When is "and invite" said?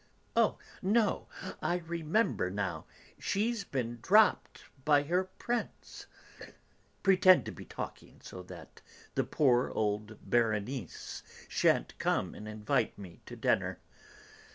12.33-12.97